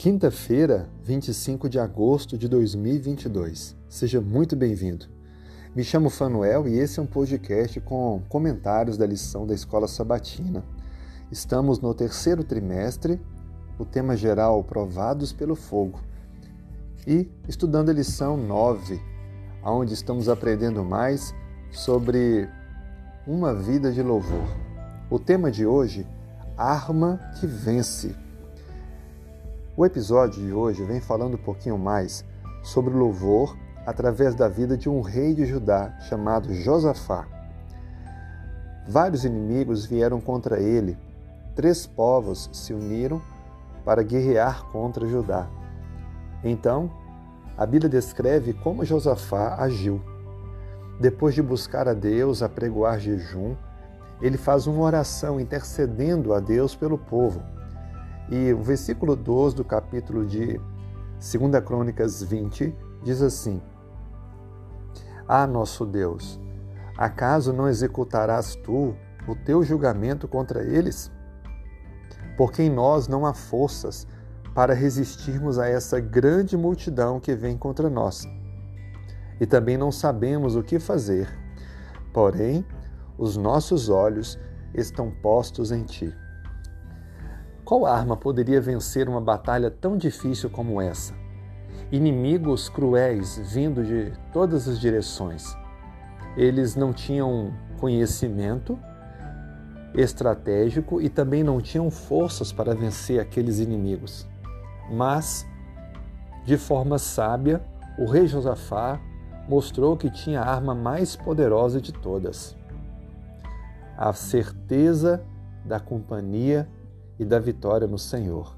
Quinta-feira, 0.00 0.88
25 1.04 1.68
de 1.68 1.78
agosto 1.78 2.38
de 2.38 2.48
2022. 2.48 3.76
Seja 3.86 4.18
muito 4.18 4.56
bem-vindo. 4.56 5.04
Me 5.76 5.84
chamo 5.84 6.08
Fanuel 6.08 6.66
e 6.66 6.78
esse 6.78 6.98
é 6.98 7.02
um 7.02 7.06
podcast 7.06 7.78
com 7.82 8.22
comentários 8.28 8.96
da 8.96 9.06
lição 9.06 9.46
da 9.46 9.52
Escola 9.52 9.86
Sabatina. 9.86 10.64
Estamos 11.30 11.80
no 11.80 11.92
terceiro 11.92 12.42
trimestre, 12.42 13.20
o 13.78 13.84
tema 13.84 14.16
geral 14.16 14.64
Provados 14.64 15.34
pelo 15.34 15.54
Fogo, 15.54 16.00
e 17.06 17.30
estudando 17.46 17.90
a 17.90 17.92
lição 17.92 18.38
9, 18.38 18.98
onde 19.62 19.92
estamos 19.92 20.30
aprendendo 20.30 20.82
mais 20.82 21.34
sobre 21.70 22.48
uma 23.26 23.54
vida 23.54 23.92
de 23.92 24.02
louvor. 24.02 24.48
O 25.10 25.18
tema 25.18 25.50
de 25.50 25.66
hoje, 25.66 26.06
Arma 26.60 27.18
que 27.36 27.46
Vence. 27.46 28.14
O 29.74 29.86
episódio 29.86 30.44
de 30.44 30.52
hoje 30.52 30.84
vem 30.84 31.00
falando 31.00 31.36
um 31.36 31.42
pouquinho 31.42 31.78
mais 31.78 32.22
sobre 32.62 32.92
o 32.92 32.98
louvor 32.98 33.56
através 33.86 34.34
da 34.34 34.46
vida 34.46 34.76
de 34.76 34.86
um 34.86 35.00
rei 35.00 35.32
de 35.32 35.46
Judá 35.46 35.96
chamado 36.00 36.52
Josafá. 36.52 37.26
Vários 38.86 39.24
inimigos 39.24 39.86
vieram 39.86 40.20
contra 40.20 40.60
ele. 40.60 40.98
Três 41.56 41.86
povos 41.86 42.50
se 42.52 42.74
uniram 42.74 43.22
para 43.82 44.02
guerrear 44.02 44.64
contra 44.64 45.08
Judá. 45.08 45.48
Então, 46.44 46.90
a 47.56 47.64
Bíblia 47.64 47.88
descreve 47.88 48.52
como 48.52 48.84
Josafá 48.84 49.54
agiu. 49.54 49.98
Depois 51.00 51.34
de 51.34 51.40
buscar 51.40 51.88
a 51.88 51.94
Deus, 51.94 52.42
apregoar 52.42 53.00
jejum, 53.00 53.56
ele 54.20 54.36
faz 54.36 54.66
uma 54.66 54.82
oração 54.82 55.40
intercedendo 55.40 56.34
a 56.34 56.40
Deus 56.40 56.74
pelo 56.74 56.98
povo 56.98 57.42
e 58.30 58.52
o 58.52 58.62
versículo 58.62 59.16
12 59.16 59.56
do 59.56 59.64
capítulo 59.64 60.24
de 60.24 60.60
2 61.18 61.64
Crônicas 61.64 62.22
20 62.22 62.72
diz 63.02 63.20
assim: 63.20 63.60
Ah, 65.26 65.46
nosso 65.46 65.84
Deus, 65.84 66.38
acaso 66.96 67.52
não 67.52 67.68
executarás 67.68 68.54
tu 68.54 68.94
o 69.26 69.34
teu 69.34 69.64
julgamento 69.64 70.28
contra 70.28 70.62
eles? 70.62 71.10
Porque 72.36 72.62
em 72.62 72.70
nós 72.70 73.08
não 73.08 73.26
há 73.26 73.34
forças 73.34 74.06
para 74.54 74.74
resistirmos 74.74 75.58
a 75.58 75.68
essa 75.68 75.98
grande 75.98 76.56
multidão 76.56 77.18
que 77.18 77.34
vem 77.34 77.58
contra 77.58 77.90
nós. 77.90 78.24
E 79.40 79.46
também 79.46 79.76
não 79.76 79.90
sabemos 79.90 80.54
o 80.54 80.62
que 80.62 80.78
fazer. 80.78 81.28
Porém, 82.12 82.64
os 83.20 83.36
nossos 83.36 83.90
olhos 83.90 84.38
estão 84.72 85.10
postos 85.10 85.70
em 85.70 85.84
ti. 85.84 86.10
Qual 87.66 87.84
arma 87.84 88.16
poderia 88.16 88.62
vencer 88.62 89.10
uma 89.10 89.20
batalha 89.20 89.70
tão 89.70 89.98
difícil 89.98 90.48
como 90.48 90.80
essa? 90.80 91.12
Inimigos 91.92 92.70
cruéis 92.70 93.38
vindo 93.52 93.84
de 93.84 94.10
todas 94.32 94.66
as 94.66 94.80
direções. 94.80 95.54
Eles 96.34 96.74
não 96.74 96.94
tinham 96.94 97.52
conhecimento 97.78 98.78
estratégico 99.94 100.98
e 101.02 101.10
também 101.10 101.44
não 101.44 101.60
tinham 101.60 101.90
forças 101.90 102.50
para 102.50 102.74
vencer 102.74 103.20
aqueles 103.20 103.58
inimigos. 103.58 104.26
Mas, 104.90 105.46
de 106.46 106.56
forma 106.56 106.96
sábia, 106.96 107.62
o 107.98 108.06
rei 108.06 108.26
Josafá 108.26 108.98
mostrou 109.46 109.94
que 109.94 110.08
tinha 110.08 110.40
a 110.40 110.50
arma 110.50 110.74
mais 110.74 111.14
poderosa 111.16 111.82
de 111.82 111.92
todas: 111.92 112.56
a 114.00 114.14
certeza 114.14 115.22
da 115.62 115.78
companhia 115.78 116.66
e 117.18 117.24
da 117.24 117.38
vitória 117.38 117.86
no 117.86 117.98
Senhor. 117.98 118.56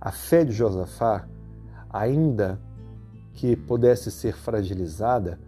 A 0.00 0.12
fé 0.12 0.44
de 0.44 0.52
Josafá, 0.52 1.28
ainda 1.90 2.60
que 3.32 3.56
pudesse 3.56 4.08
ser 4.08 4.36
fragilizada, 4.36 5.40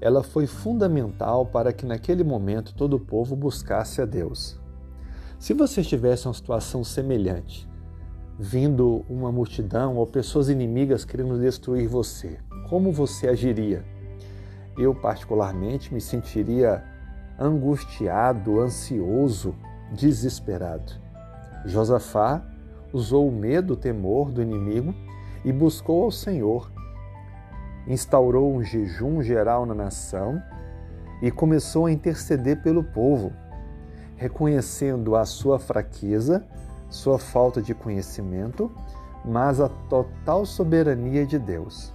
ela 0.00 0.22
foi 0.22 0.46
fundamental 0.46 1.44
para 1.44 1.74
que 1.74 1.84
naquele 1.84 2.24
momento 2.24 2.74
todo 2.74 2.94
o 2.94 3.00
povo 3.00 3.36
buscasse 3.36 4.00
a 4.00 4.06
Deus. 4.06 4.58
Se 5.38 5.52
você 5.52 5.82
estivesse 5.82 6.24
em 6.24 6.28
uma 6.28 6.34
situação 6.34 6.82
semelhante, 6.82 7.68
vindo 8.38 9.04
uma 9.10 9.30
multidão 9.30 9.96
ou 9.96 10.06
pessoas 10.06 10.48
inimigas 10.48 11.04
querendo 11.04 11.38
destruir 11.38 11.86
você, 11.86 12.38
como 12.70 12.92
você 12.92 13.28
agiria? 13.28 13.84
Eu, 14.78 14.94
particularmente, 14.94 15.92
me 15.92 16.00
sentiria 16.00 16.91
angustiado, 17.42 18.60
ansioso, 18.60 19.54
desesperado. 19.92 20.92
Josafá 21.64 22.42
usou 22.92 23.28
o 23.28 23.32
medo, 23.32 23.74
o 23.74 23.76
temor 23.76 24.30
do 24.30 24.42
inimigo 24.42 24.94
e 25.44 25.52
buscou 25.52 26.04
ao 26.04 26.10
Senhor. 26.10 26.70
Instaurou 27.86 28.54
um 28.54 28.62
jejum 28.62 29.22
geral 29.22 29.66
na 29.66 29.74
nação 29.74 30.40
e 31.20 31.30
começou 31.30 31.86
a 31.86 31.92
interceder 31.92 32.62
pelo 32.62 32.84
povo, 32.84 33.32
reconhecendo 34.16 35.16
a 35.16 35.24
sua 35.24 35.58
fraqueza, 35.58 36.44
sua 36.88 37.18
falta 37.18 37.62
de 37.62 37.74
conhecimento, 37.74 38.70
mas 39.24 39.60
a 39.60 39.68
total 39.68 40.44
soberania 40.44 41.24
de 41.24 41.38
Deus. 41.38 41.92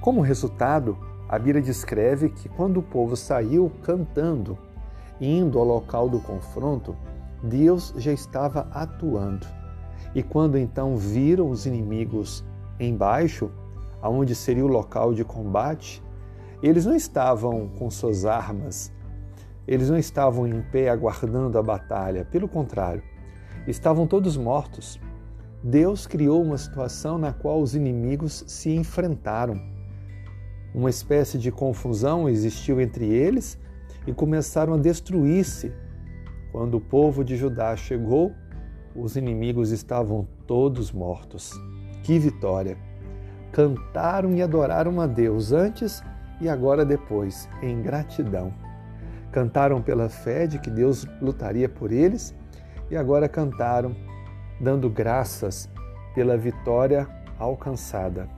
Como 0.00 0.20
resultado, 0.20 0.96
a 1.32 1.38
Bíblia 1.38 1.62
descreve 1.62 2.28
que 2.28 2.46
quando 2.46 2.76
o 2.76 2.82
povo 2.82 3.16
saiu 3.16 3.72
cantando, 3.82 4.58
indo 5.18 5.58
ao 5.58 5.64
local 5.64 6.06
do 6.06 6.20
confronto, 6.20 6.94
Deus 7.42 7.94
já 7.96 8.12
estava 8.12 8.68
atuando. 8.70 9.46
E 10.14 10.22
quando 10.22 10.58
então 10.58 10.94
viram 10.94 11.48
os 11.48 11.64
inimigos 11.64 12.44
embaixo, 12.78 13.50
aonde 14.02 14.34
seria 14.34 14.62
o 14.62 14.68
local 14.68 15.14
de 15.14 15.24
combate, 15.24 16.02
eles 16.62 16.84
não 16.84 16.94
estavam 16.94 17.66
com 17.78 17.90
suas 17.90 18.26
armas, 18.26 18.92
eles 19.66 19.88
não 19.88 19.96
estavam 19.96 20.46
em 20.46 20.60
pé 20.60 20.90
aguardando 20.90 21.56
a 21.56 21.62
batalha, 21.62 22.26
pelo 22.26 22.46
contrário, 22.46 23.02
estavam 23.66 24.06
todos 24.06 24.36
mortos. 24.36 25.00
Deus 25.64 26.06
criou 26.06 26.42
uma 26.42 26.58
situação 26.58 27.16
na 27.16 27.32
qual 27.32 27.62
os 27.62 27.74
inimigos 27.74 28.44
se 28.46 28.68
enfrentaram. 28.74 29.72
Uma 30.74 30.90
espécie 30.90 31.38
de 31.38 31.52
confusão 31.52 32.28
existiu 32.28 32.80
entre 32.80 33.06
eles 33.06 33.58
e 34.06 34.12
começaram 34.12 34.74
a 34.74 34.78
destruir-se 34.78 35.72
quando 36.52 36.74
o 36.74 36.80
povo 36.80 37.24
de 37.24 37.34
Judá 37.34 37.74
chegou, 37.74 38.32
os 38.94 39.16
inimigos 39.16 39.70
estavam 39.70 40.28
todos 40.46 40.92
mortos. 40.92 41.50
Que 42.02 42.18
vitória! 42.18 42.76
Cantaram 43.50 44.34
e 44.34 44.42
adoraram 44.42 45.00
a 45.00 45.06
Deus 45.06 45.50
antes 45.50 46.02
e 46.42 46.48
agora 46.50 46.84
depois, 46.84 47.48
em 47.62 47.80
gratidão. 47.80 48.52
Cantaram 49.30 49.80
pela 49.80 50.10
fé 50.10 50.46
de 50.46 50.58
que 50.58 50.68
Deus 50.68 51.06
lutaria 51.22 51.70
por 51.70 51.90
eles 51.90 52.34
e 52.90 52.96
agora 52.96 53.28
cantaram 53.28 53.96
dando 54.60 54.90
graças 54.90 55.70
pela 56.14 56.36
vitória 56.36 57.08
alcançada. 57.38 58.28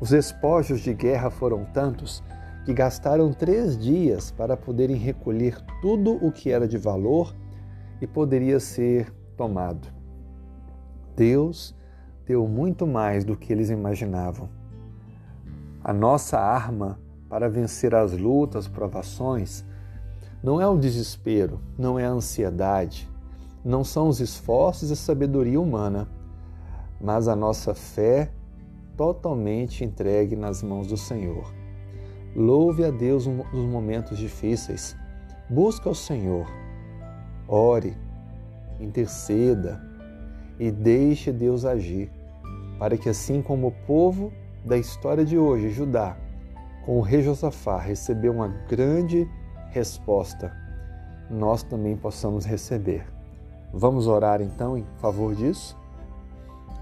Os 0.00 0.12
espojos 0.12 0.80
de 0.80 0.92
guerra 0.92 1.30
foram 1.30 1.64
tantos 1.66 2.22
que 2.64 2.72
gastaram 2.72 3.32
três 3.32 3.76
dias 3.76 4.30
para 4.30 4.56
poderem 4.56 4.96
recolher 4.96 5.60
tudo 5.80 6.14
o 6.24 6.32
que 6.32 6.50
era 6.50 6.66
de 6.66 6.78
valor 6.78 7.34
e 8.00 8.06
poderia 8.06 8.58
ser 8.58 9.12
tomado. 9.36 9.88
Deus 11.14 11.74
deu 12.26 12.46
muito 12.48 12.86
mais 12.86 13.24
do 13.24 13.36
que 13.36 13.52
eles 13.52 13.70
imaginavam. 13.70 14.48
A 15.82 15.92
nossa 15.92 16.38
arma 16.38 16.98
para 17.28 17.48
vencer 17.48 17.94
as 17.94 18.12
lutas, 18.12 18.66
provações, 18.66 19.64
não 20.42 20.60
é 20.60 20.66
o 20.66 20.78
desespero, 20.78 21.60
não 21.76 21.98
é 21.98 22.06
a 22.06 22.10
ansiedade, 22.10 23.08
não 23.64 23.82
são 23.82 24.08
os 24.08 24.20
esforços 24.20 24.90
e 24.90 24.96
sabedoria 24.96 25.60
humana, 25.60 26.08
mas 27.00 27.28
a 27.28 27.36
nossa 27.36 27.74
fé 27.74 28.30
totalmente 28.96 29.84
entregue 29.84 30.36
nas 30.36 30.62
mãos 30.62 30.86
do 30.86 30.96
Senhor. 30.96 31.52
Louve 32.34 32.84
a 32.84 32.90
Deus 32.90 33.26
nos 33.26 33.66
momentos 33.66 34.18
difíceis. 34.18 34.96
Busca 35.48 35.88
o 35.90 35.94
Senhor. 35.94 36.46
Ore, 37.46 37.96
interceda 38.80 39.80
e 40.58 40.70
deixe 40.70 41.30
Deus 41.32 41.64
agir, 41.64 42.10
para 42.78 42.96
que 42.96 43.08
assim 43.08 43.42
como 43.42 43.68
o 43.68 43.86
povo 43.86 44.32
da 44.64 44.76
história 44.76 45.24
de 45.24 45.38
hoje, 45.38 45.70
Judá, 45.70 46.16
com 46.84 46.98
o 46.98 47.02
rei 47.02 47.22
Josafá 47.22 47.78
recebeu 47.78 48.32
uma 48.32 48.48
grande 48.68 49.28
resposta, 49.70 50.52
nós 51.30 51.62
também 51.62 51.96
possamos 51.96 52.44
receber. 52.44 53.06
Vamos 53.72 54.06
orar 54.06 54.40
então 54.40 54.78
em 54.78 54.86
favor 54.98 55.34
disso? 55.34 55.76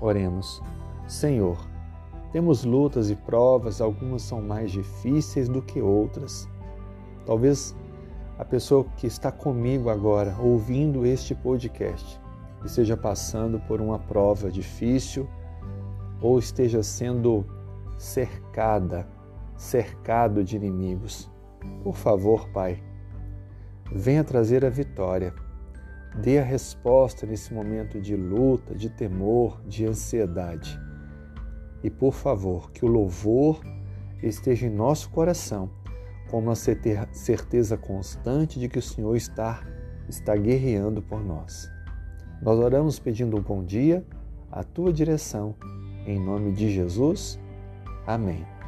Oremos. 0.00 0.62
Senhor, 1.06 1.71
temos 2.32 2.64
lutas 2.64 3.10
e 3.10 3.14
provas, 3.14 3.80
algumas 3.80 4.22
são 4.22 4.40
mais 4.40 4.72
difíceis 4.72 5.48
do 5.48 5.60
que 5.60 5.82
outras. 5.82 6.48
Talvez 7.26 7.76
a 8.38 8.44
pessoa 8.44 8.84
que 8.96 9.06
está 9.06 9.30
comigo 9.30 9.90
agora, 9.90 10.34
ouvindo 10.40 11.04
este 11.04 11.34
podcast, 11.34 12.18
esteja 12.64 12.96
passando 12.96 13.60
por 13.60 13.80
uma 13.80 13.98
prova 13.98 14.50
difícil 14.50 15.28
ou 16.22 16.38
esteja 16.38 16.82
sendo 16.82 17.44
cercada, 17.98 19.06
cercado 19.54 20.42
de 20.42 20.56
inimigos. 20.56 21.30
Por 21.84 21.94
favor, 21.94 22.48
Pai, 22.48 22.82
venha 23.92 24.24
trazer 24.24 24.64
a 24.64 24.70
vitória. 24.70 25.34
Dê 26.20 26.38
a 26.38 26.44
resposta 26.44 27.26
nesse 27.26 27.52
momento 27.52 28.00
de 28.00 28.16
luta, 28.16 28.74
de 28.74 28.88
temor, 28.88 29.60
de 29.66 29.86
ansiedade. 29.86 30.80
E 31.82 31.90
por 31.90 32.12
favor, 32.12 32.70
que 32.70 32.84
o 32.84 32.88
louvor 32.88 33.60
esteja 34.22 34.66
em 34.66 34.70
nosso 34.70 35.10
coração, 35.10 35.70
com 36.30 36.38
uma 36.38 36.54
certeza 36.54 37.76
constante 37.76 38.58
de 38.58 38.68
que 38.68 38.78
o 38.78 38.82
Senhor 38.82 39.16
está, 39.16 39.62
está 40.08 40.36
guerreando 40.36 41.02
por 41.02 41.22
nós. 41.22 41.70
Nós 42.40 42.58
oramos 42.58 42.98
pedindo 42.98 43.36
um 43.36 43.42
bom 43.42 43.64
dia, 43.64 44.04
a 44.50 44.64
tua 44.64 44.92
direção, 44.92 45.54
em 46.06 46.18
nome 46.18 46.52
de 46.52 46.70
Jesus. 46.70 47.38
Amém. 48.06 48.61